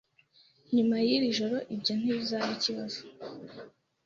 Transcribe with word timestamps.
Nyuma 0.75 0.95
yiri 1.07 1.35
joro, 1.37 1.57
ibyo 1.75 1.93
ntibizaba 1.99 2.47
ikibazo. 2.57 2.99